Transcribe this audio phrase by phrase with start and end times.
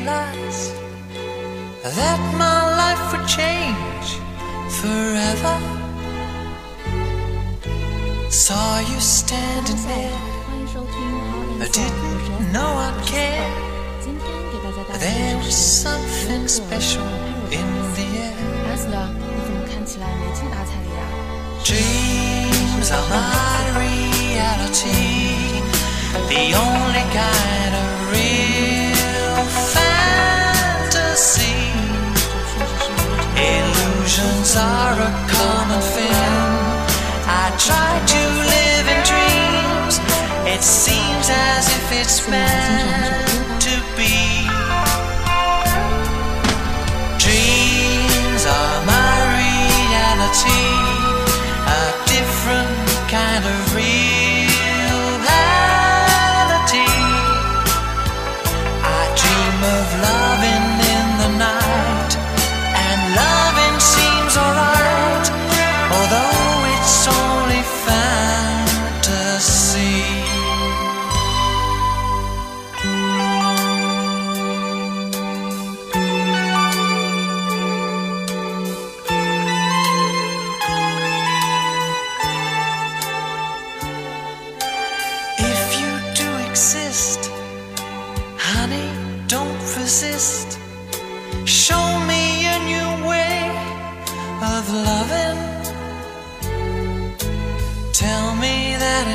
[0.00, 0.72] realize
[1.82, 4.08] that my life would change
[4.80, 5.56] forever.
[8.30, 10.20] Saw you standing there,
[11.64, 13.50] I didn't know I'd care.
[14.98, 17.06] There was something special
[17.58, 18.36] in the air.
[21.64, 24.90] Dreams are my reality,
[26.28, 27.69] the only kind.
[35.82, 39.98] I try to live in dreams.
[40.46, 43.29] It seems as if it's meant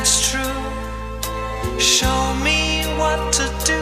[0.05, 0.61] it's true.
[1.79, 3.81] Show me what to do.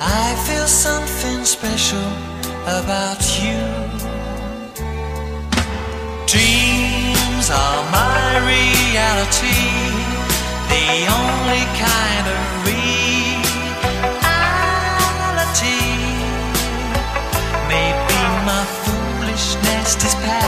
[0.00, 2.10] I feel something special
[2.78, 3.60] about you.
[6.32, 9.66] Dreams are my reality,
[10.74, 10.86] the
[11.18, 13.02] only kind of reality.
[17.74, 18.20] Maybe
[18.50, 20.43] my foolishness is past,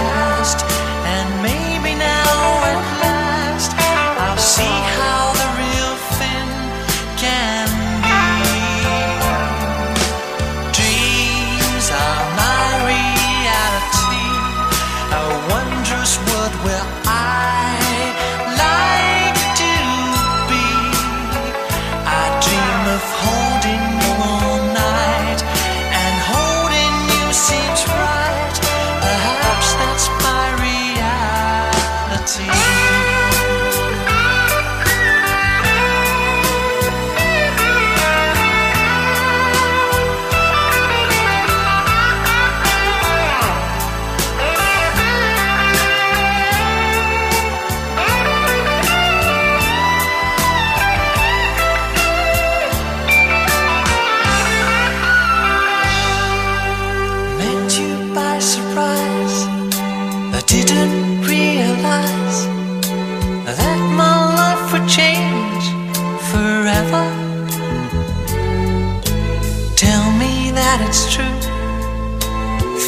[70.76, 71.38] that it's true.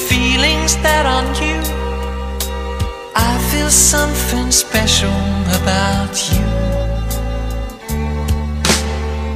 [0.09, 1.61] Feelings that are new.
[3.15, 5.21] I feel something special
[5.61, 6.45] about you.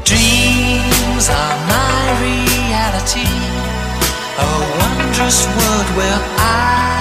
[0.05, 3.33] Dreams are my reality.
[4.37, 6.92] A wondrous world where I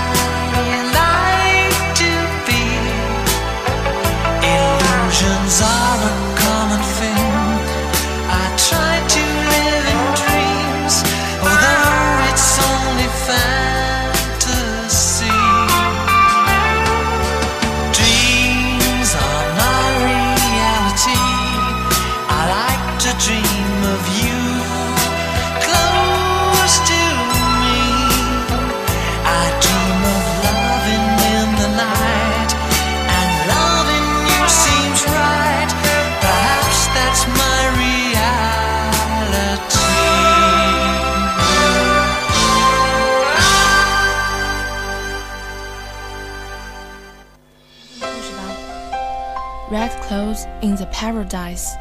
[50.61, 51.73] in the paradise.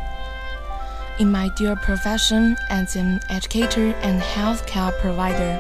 [1.18, 5.58] In my dear profession as an educator and healthcare provider,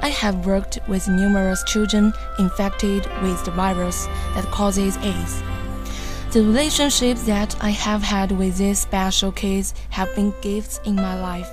[0.00, 5.42] I have worked with numerous children infected with the virus that causes AIDS.
[6.32, 11.20] The relationships that I have had with these special kids have been gifts in my
[11.20, 11.50] life.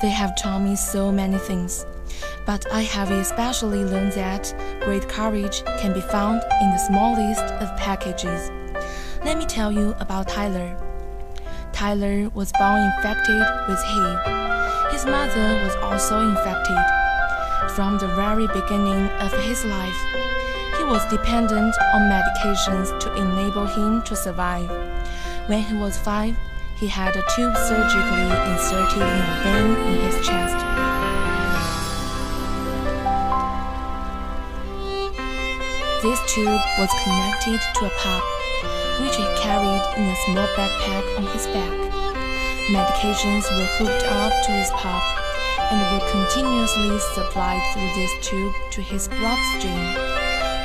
[0.00, 1.84] They have taught me so many things.
[2.46, 7.76] But I have especially learned that great courage can be found in the smallest of
[7.76, 8.50] packages.
[9.22, 10.76] Let me tell you about Tyler.
[11.72, 14.92] Tyler was born infected with HIV.
[14.92, 16.80] His mother was also infected.
[17.76, 20.00] From the very beginning of his life,
[20.78, 24.70] he was dependent on medications to enable him to survive.
[25.48, 26.34] When he was five,
[26.78, 30.56] he had a tube surgically inserted in a vein in his chest.
[36.02, 38.24] This tube was connected to a pump,
[39.00, 41.76] which he carried in a small backpack on his back.
[42.70, 45.02] Medications were hooked up to his pump
[45.72, 49.96] and were continuously supplied through this tube to his bloodstream.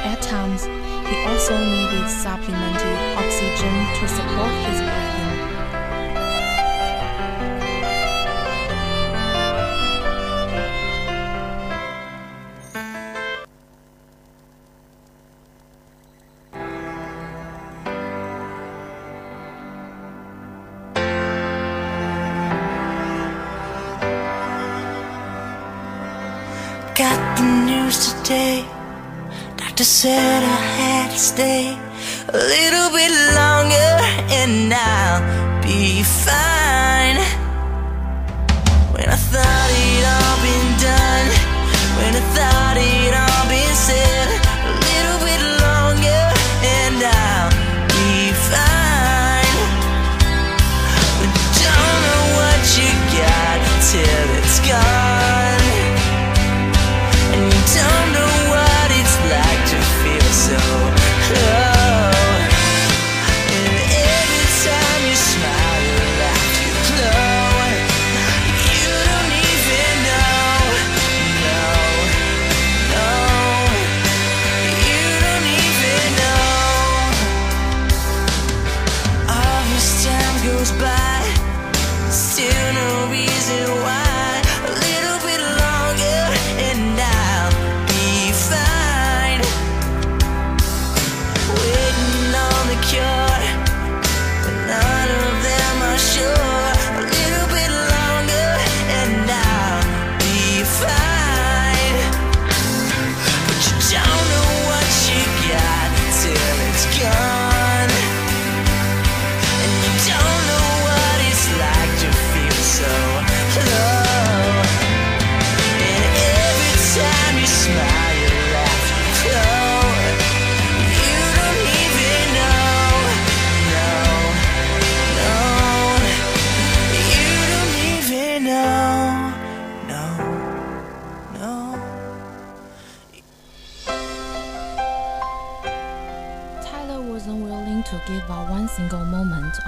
[0.05, 5.04] At times, he also needed supplemented oxygen to support his.
[29.75, 31.77] Doctor said I had to stay
[32.29, 33.91] a little bit longer
[34.31, 36.44] and I'll be fine.
[80.65, 81.21] Goes by,
[82.09, 84.04] still no reason why.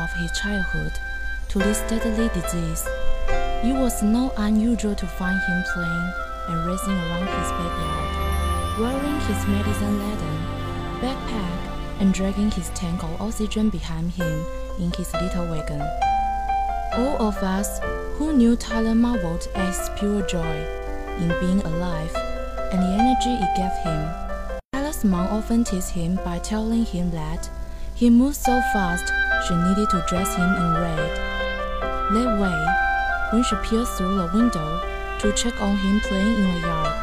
[0.08, 0.94] Of his childhood
[1.50, 2.88] to this deadly disease.
[3.64, 6.14] It was not unusual to find him playing
[6.50, 10.38] and racing around his backyard, wearing his medicine laden
[11.02, 14.46] backpack and dragging his tank of oxygen behind him
[14.80, 15.82] in his little wagon.
[16.94, 17.80] All of us
[18.16, 20.58] who knew Tyler marveled at his pure joy
[21.20, 22.16] in being alive
[22.72, 24.60] and the energy it gave him.
[24.74, 27.50] Tyler's mom often teased him by telling him that
[27.96, 29.12] he moved so fast
[29.48, 31.16] she needed to dress him in red.
[32.12, 32.60] That way,
[33.32, 34.82] when she peered through the window
[35.20, 36.94] to check on him playing in the yard,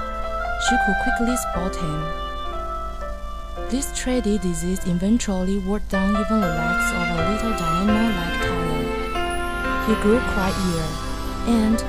[0.68, 2.00] she could quickly spot him.
[3.70, 8.84] This dreaded disease eventually wore down even the legs of a little dynamo like Tyler.
[9.86, 10.92] He grew quite ill,
[11.48, 11.82] and,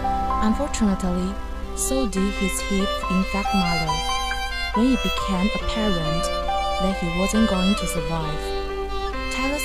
[0.45, 1.33] unfortunately,
[1.75, 3.91] so did his hip infect mother.
[4.75, 6.23] When it became apparent
[6.79, 8.54] that he wasn't going to survive,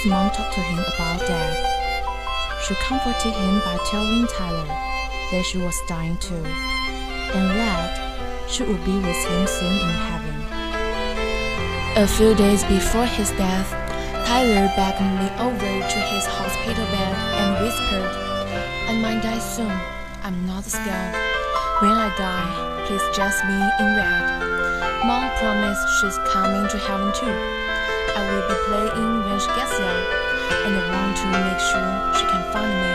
[0.07, 1.59] Mom talked to him about death.
[2.65, 6.41] She comforted him by telling Tyler that she was dying too,
[7.37, 10.37] and that she would be with him soon in heaven.
[12.01, 13.69] A few days before his death,
[14.25, 18.09] Tyler beckoned me over to his hospital bed and whispered,
[18.89, 19.71] I might die soon.
[20.23, 21.15] I'm not scared.
[21.83, 25.05] When I die, please dress me in red.
[25.05, 27.61] Mom promised she's coming to heaven too.
[28.17, 30.03] I will be playing when she gets there,
[30.67, 32.95] and I want to make sure she can find me.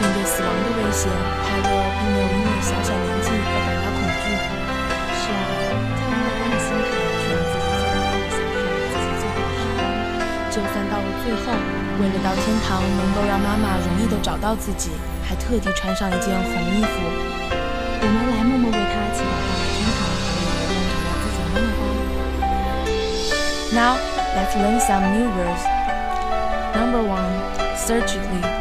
[0.00, 1.08] 面对死亡的威胁，
[1.44, 4.24] 泰勒并没有因为小小年纪而感到恐惧。
[5.14, 6.90] 是啊，在我们的心里，
[7.22, 9.80] 却让自己做到了享受自己最后的时光。
[10.50, 11.54] 就算到了最后，
[12.02, 14.90] 为了到天堂能够让妈妈容易的找到自己，
[15.22, 16.98] 还特地穿上一件红衣服。
[18.02, 18.72] 我们来默默
[23.82, 23.96] Now,
[24.36, 25.64] let's learn some new words.
[26.72, 27.34] Number one,
[27.76, 28.51] surgically.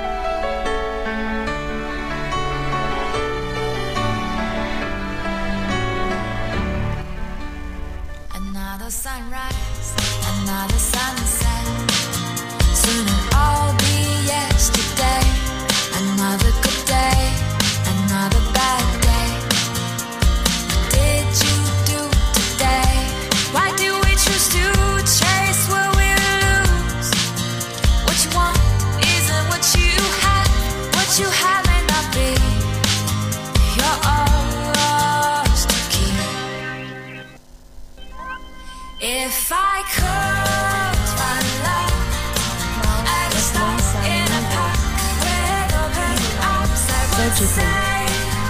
[47.22, 47.64] surgically.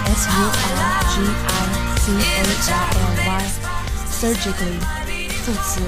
[0.04, 1.14] S U R G
[1.46, 1.60] I
[2.00, 2.50] C A L
[3.26, 3.30] Y
[4.10, 4.78] surgically
[5.44, 5.80] 副词，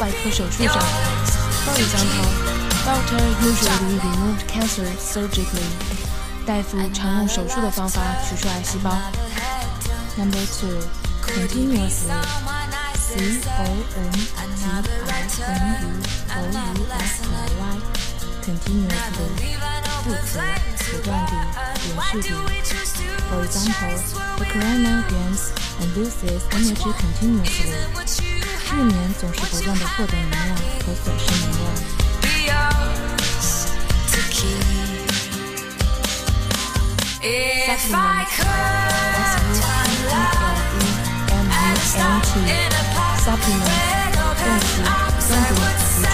[0.00, 0.74] 外科手术上。
[1.64, 2.28] For example,
[3.40, 5.70] usually removed cancer surgically.
[6.44, 8.90] 大夫常用手术的方法取出癌细胞。
[10.16, 10.82] Number two,
[11.24, 12.61] continuously.
[13.11, 13.65] C O
[13.97, 17.63] N T I N U O U S L Y
[18.43, 19.57] continuously
[20.03, 20.39] 副词
[20.91, 21.31] 不断地、
[21.83, 22.25] 连续地。
[23.29, 23.97] For example,
[24.37, 25.51] the corona gains
[25.81, 27.71] and loses energy continuously.
[28.65, 32.07] 睡眠总是不断地获得能量和损失能量。
[37.67, 39.43] Supplement S U P
[39.97, 40.95] P L E
[41.29, 41.65] M E
[41.97, 42.27] N T
[43.27, 44.19] Supplement 动
[44.59, 44.69] 词
[45.19, 46.05] 增补补充。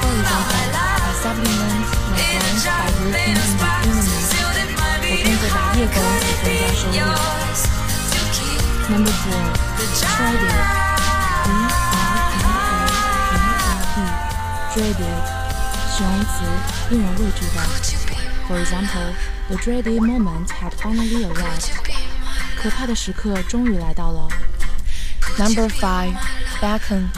[0.00, 2.28] For example, I supplement my
[2.60, 3.48] grant by working in the
[4.30, 5.10] evening.
[5.10, 7.02] 我通过打夜工来增加收入。
[8.90, 9.44] Number four,
[9.98, 10.54] dreaded.
[11.44, 11.74] D R
[12.32, 12.74] E
[13.10, 13.98] A D E D.
[14.74, 15.20] Dreaded.
[15.90, 16.32] 形容词，
[16.90, 17.58] 令人畏惧的。
[18.48, 19.08] For example,
[19.48, 21.68] the dreaded moment had finally arrived.
[22.56, 24.28] 可怕的时刻终于来到了。
[25.37, 26.15] Number five,
[26.61, 27.09] beckon,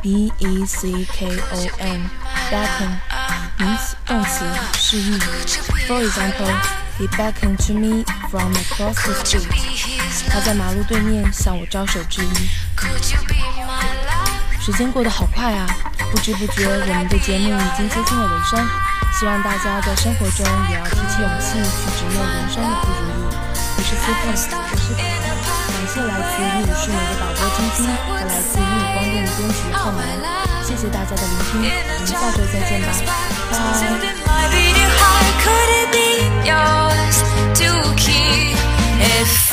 [0.00, 2.08] B E C K O N,
[2.50, 2.96] beckon,
[3.58, 4.44] 名词动词
[4.78, 5.18] 示意。
[5.86, 6.50] For example,
[6.98, 9.46] he beckoned to me from across the street.
[10.30, 12.48] 他在马路对面向我招手致意。
[14.60, 15.66] 时间过得好快啊，
[16.10, 18.66] 不知不觉我们的节目已经接近了尾声。
[19.18, 23.36] 希望大家在生活中也要提起勇气去直面人生的不如意。
[23.76, 24.56] 我是思凤，我是宝，
[24.96, 25.27] 感
[25.98, 30.00] 谢来自医务室美的导播晶晶和来自医务光电的编辑浩南，
[30.64, 31.66] 谢谢大家的聆听，我
[31.98, 33.10] 们下周再见吧，拜。
[39.00, 39.48] If